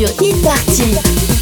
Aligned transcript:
Il 0.00 0.04
est 0.04 0.42
parti! 0.44 1.37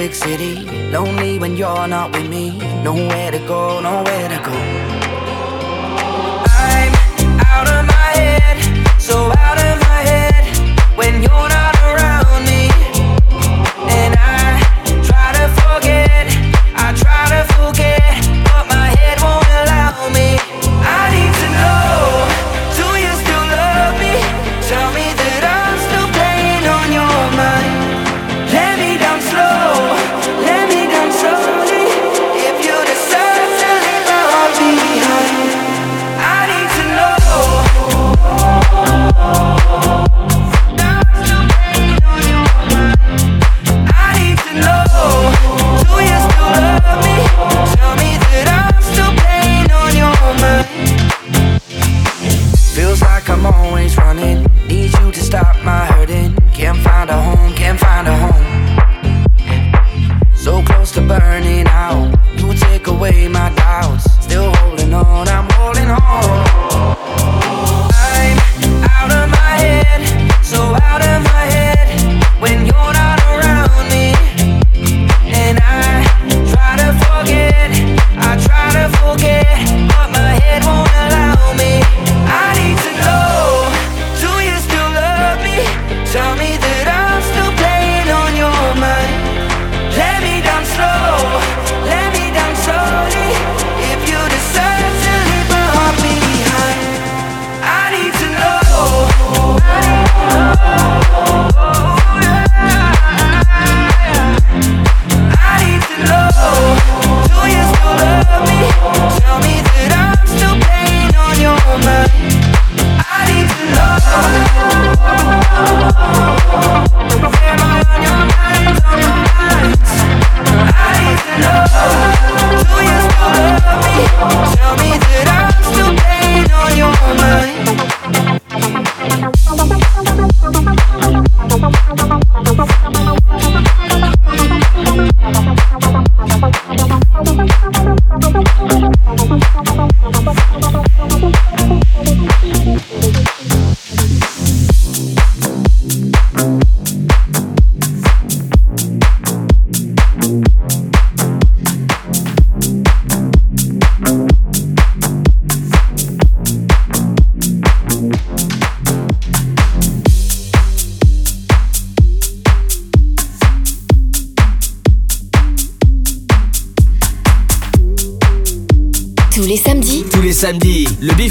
big 0.00 0.14
city. 0.14 0.54
Lonely 0.92 1.38
when 1.38 1.58
you're 1.58 1.86
not 1.86 2.10
with 2.12 2.26
me. 2.30 2.56
No 2.82 2.94
way. 2.94 3.19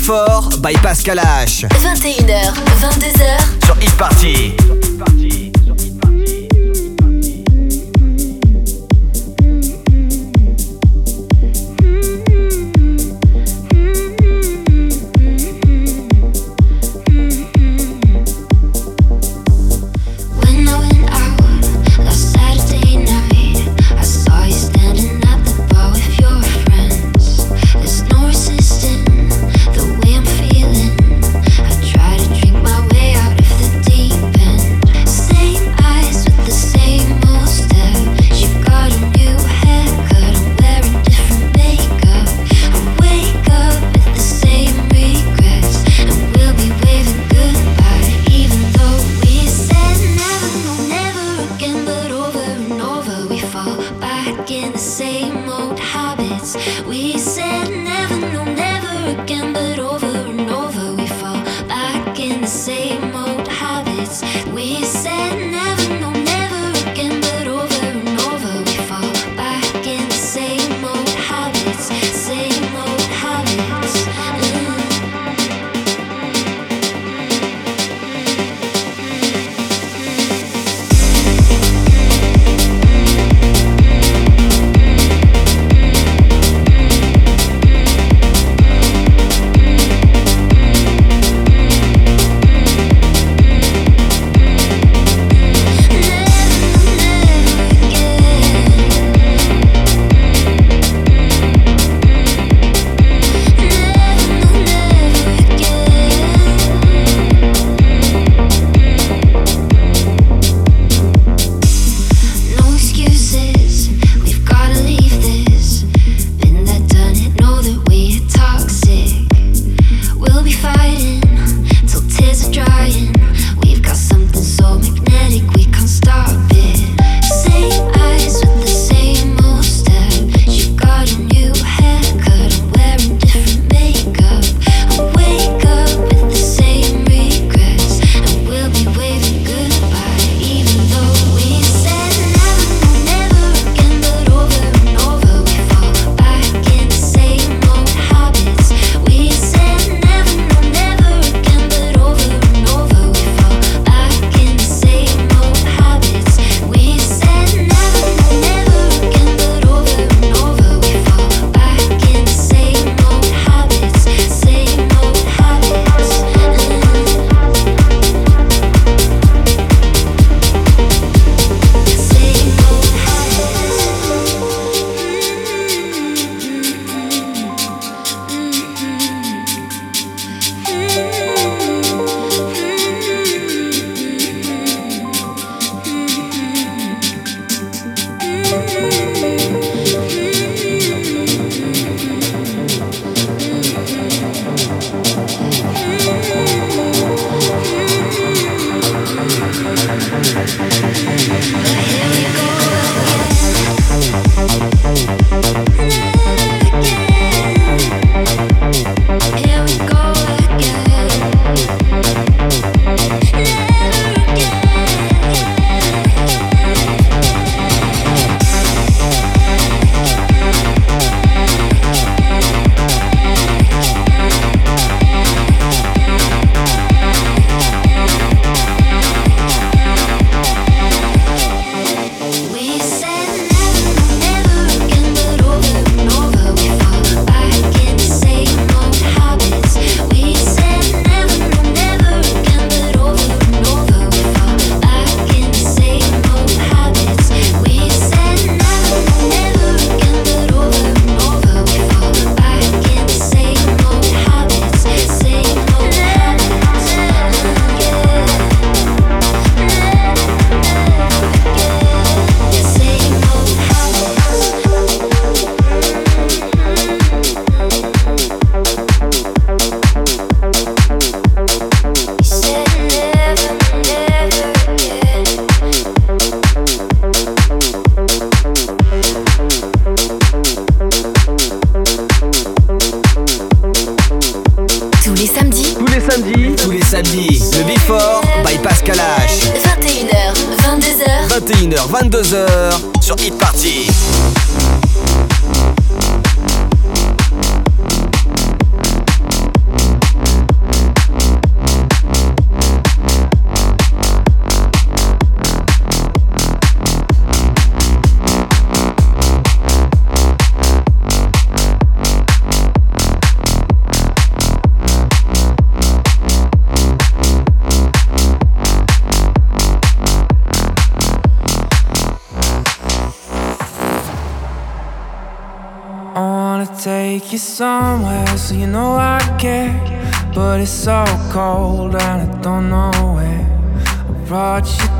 Before 0.10 0.58
by 0.60 0.74
Pascal 0.74 1.20
H. 1.20 1.68
21h, 1.70 2.52
22h. 2.82 3.64
Sur 3.64 3.76
Hit 3.76 3.96
Party. 3.96 4.79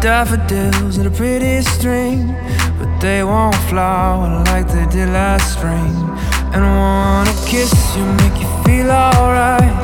daffodils 0.02 0.98
in 0.98 1.06
a 1.06 1.12
pretty 1.12 1.62
string, 1.62 2.28
but 2.78 3.00
they 3.02 3.24
won't 3.24 3.56
flower 3.70 4.44
like 4.46 4.68
they 4.68 4.86
did 4.86 5.10
last 5.10 5.54
spring. 5.54 5.94
And 6.54 6.64
I 6.64 6.76
wanna 6.76 7.34
kiss 7.46 7.74
you, 7.98 8.06
make 8.24 8.40
you 8.40 8.48
feel 8.64 8.90
alright. 8.90 9.76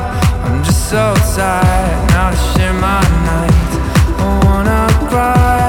I'm 0.44 0.64
just 0.64 0.88
so 0.88 1.14
tired 1.36 2.10
now 2.10 2.30
to 2.30 2.36
share 2.58 2.72
my 2.72 3.02
night. 3.28 3.70
I 4.18 4.40
wanna 4.44 5.08
cry. 5.10 5.65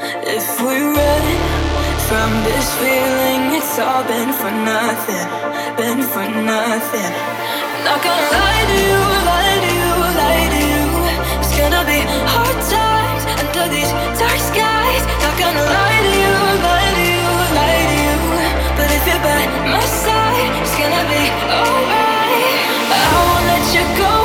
If 0.00 0.60
we 0.62 0.76
run 0.78 1.26
from 2.06 2.30
this 2.46 2.66
feeling, 2.78 3.58
it's 3.58 3.78
all 3.78 4.04
been 4.04 4.32
for 4.32 4.50
nothing, 4.50 5.26
been 5.76 6.02
for 6.02 6.22
nothing. 6.22 7.12
Not 7.82 7.98
gonna 8.06 8.30
lie 8.30 8.64
to 8.70 8.78
you, 8.78 9.00
lie 9.26 9.58
to 9.64 9.70
you, 9.82 9.94
lie 10.22 10.46
to 10.54 10.62
you. 10.72 10.86
It's 11.42 11.54
gonna 11.58 11.82
be 11.82 11.98
hard 12.30 12.58
times 12.70 13.22
under 13.42 13.66
these 13.74 13.90
dark 14.22 14.38
skies. 14.38 15.02
Not 15.24 15.34
gonna 15.34 15.66
lie 15.66 16.00
to 16.06 16.12
you, 16.22 16.34
lie 16.62 16.92
to 16.98 17.04
you, 17.18 17.30
lie 17.58 17.84
to 17.90 17.96
you. 18.06 18.16
But 18.78 18.88
if 18.94 19.02
you're 19.02 19.24
by 19.26 19.42
my 19.66 19.82
side, 19.82 20.52
it's 20.62 20.76
gonna 20.78 21.04
be 21.10 21.24
alright. 21.50 22.54
I 22.94 23.02
won't 23.18 23.44
let 23.50 23.66
you 23.74 23.84
go. 23.98 24.17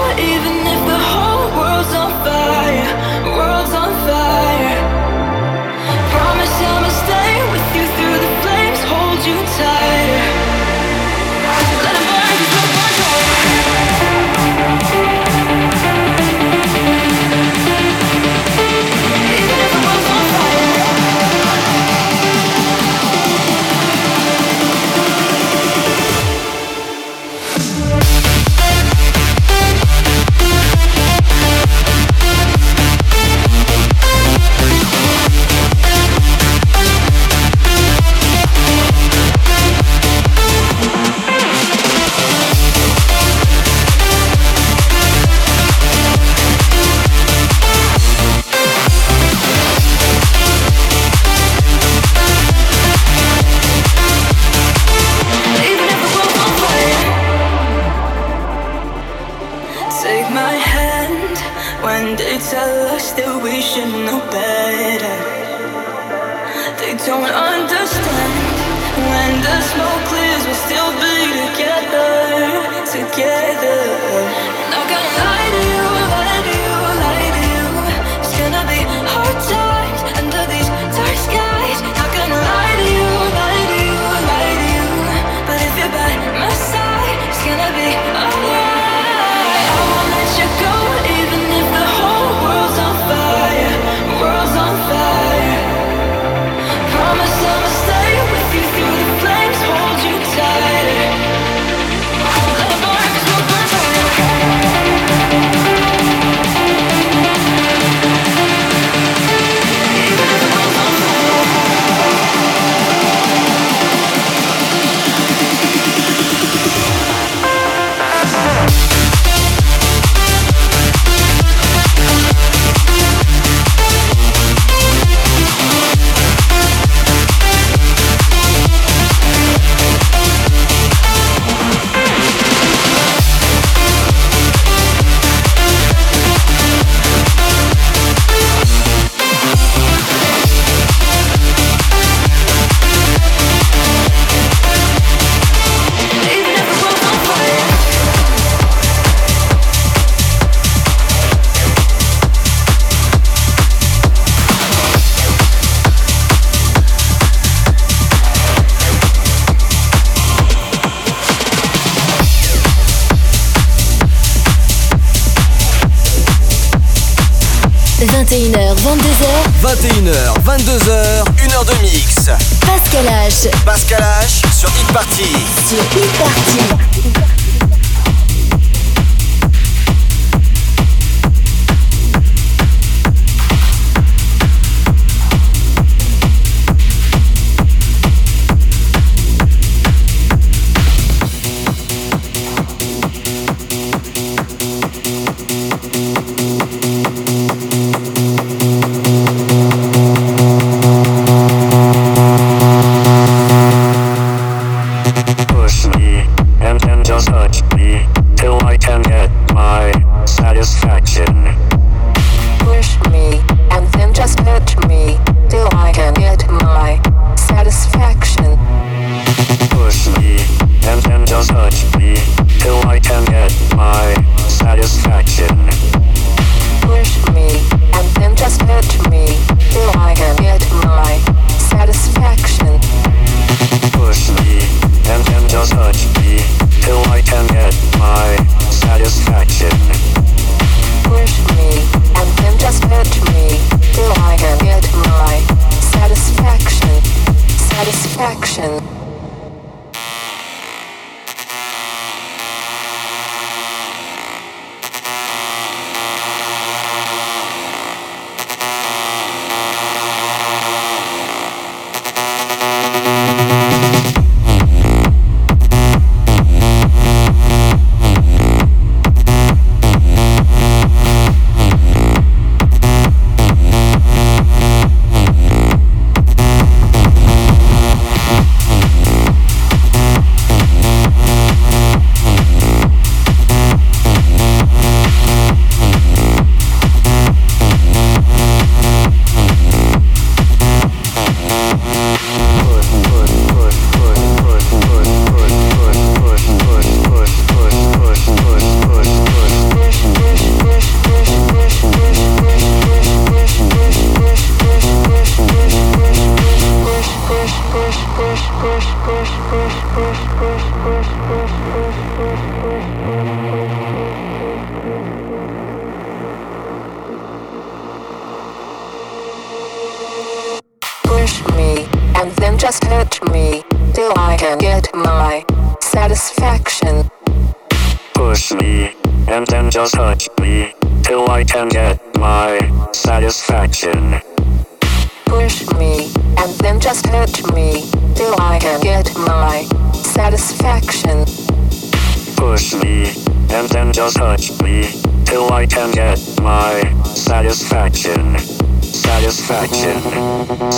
21h, 170.03 170.33
22h, 170.43 171.23
1h 171.37 171.65
de 171.65 171.81
mix. 171.81 172.29
Pascal 172.59 173.07
H. 173.07 173.49
Pascal 173.63 174.01
H. 174.01 174.12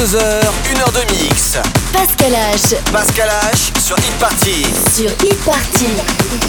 22h, 0.00 0.18
1h 0.64 0.92
de 0.94 1.12
mix. 1.12 1.58
Pascal 1.92 2.32
H. 2.32 2.74
Pascal 2.90 3.28
H 3.52 3.78
sur 3.78 3.98
Hit 3.98 4.18
Party. 4.18 4.66
Sur 4.94 5.10
Hit 5.10 5.36
Party. 5.44 6.39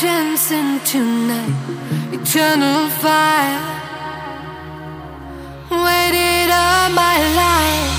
Day 0.00 0.78
tonight. 0.84 1.54
Eternal 2.12 2.88
fire. 2.88 3.60
Waited 5.70 6.50
all 6.50 6.90
my 6.90 7.16
life. 7.34 7.97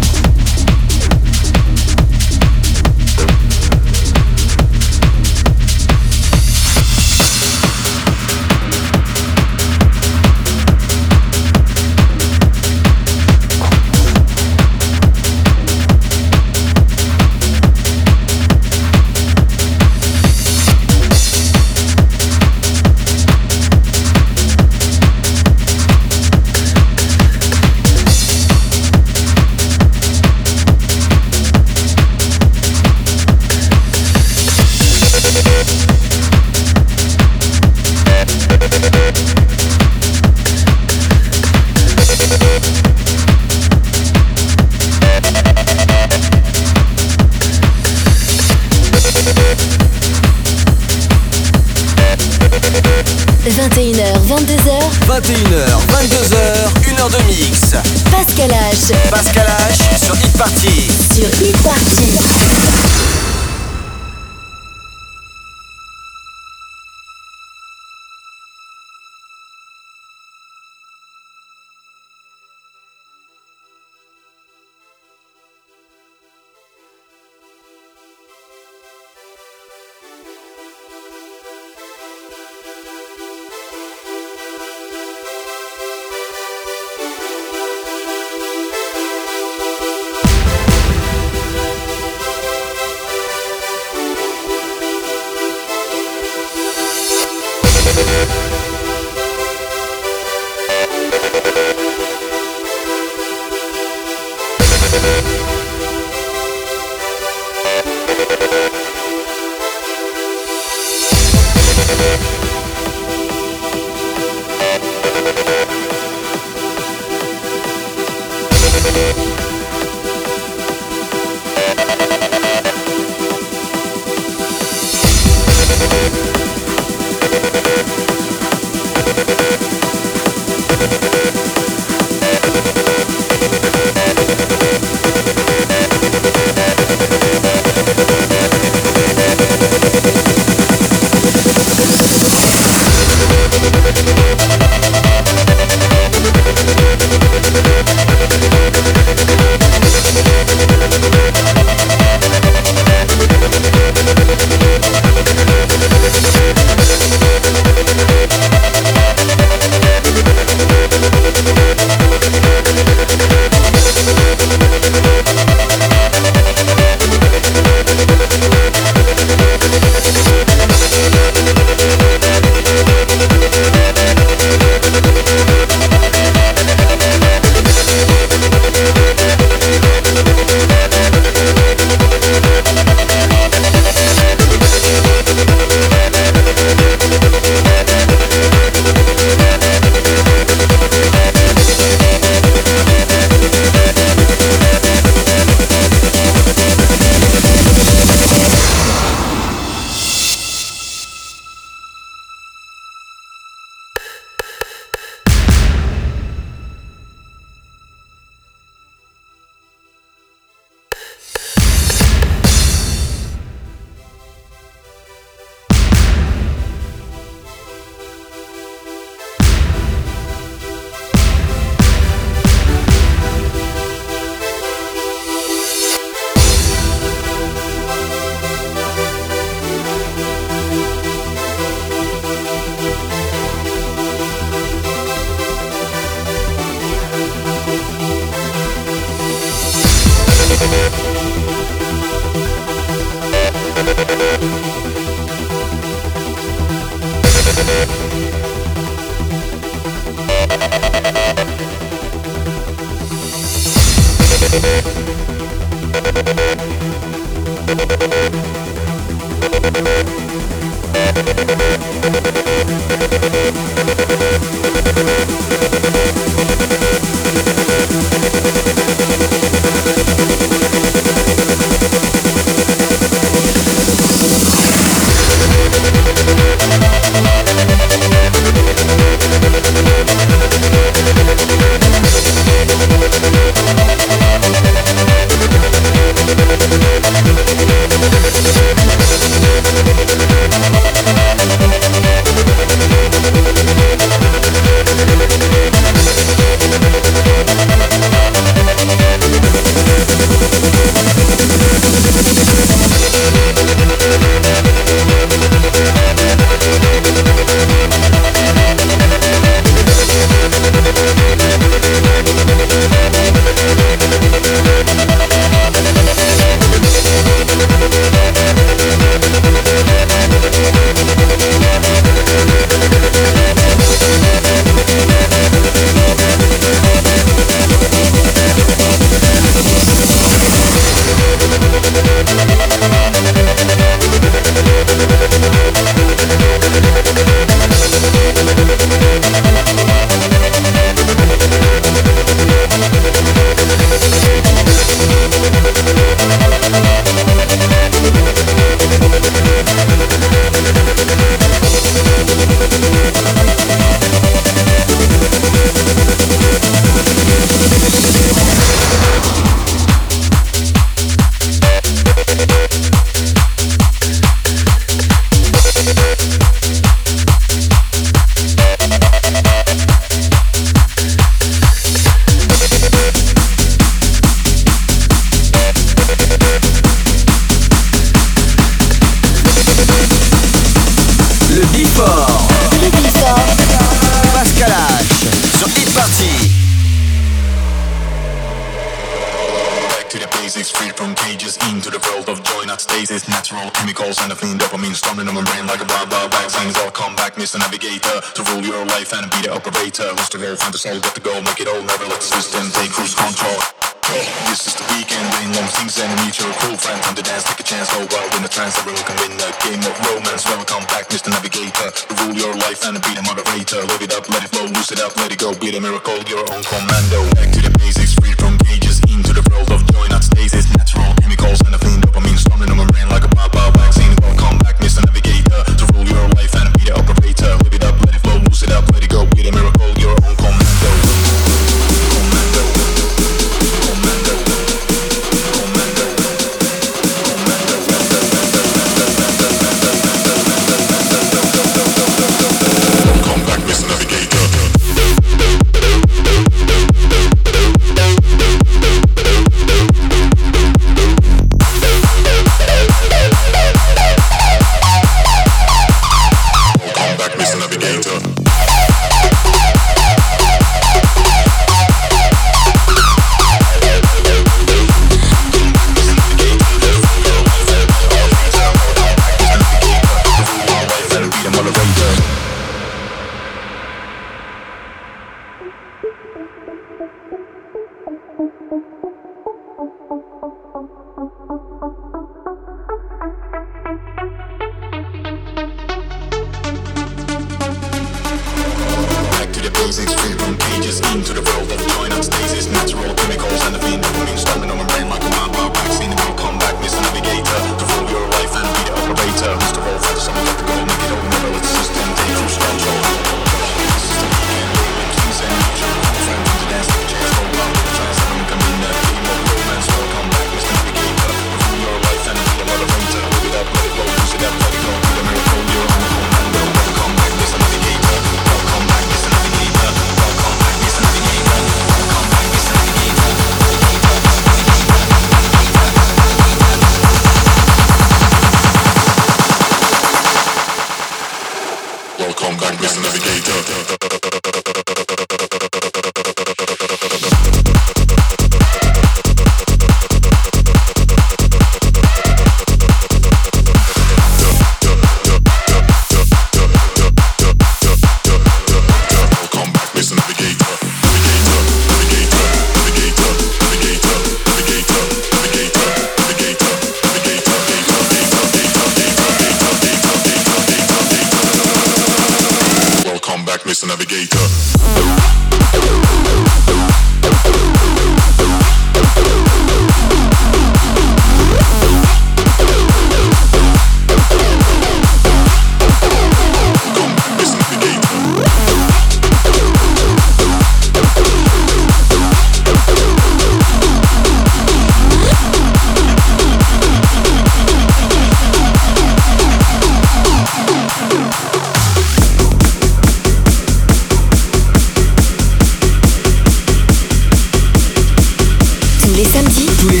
Tous 599.78 599.88
les 599.90 600.00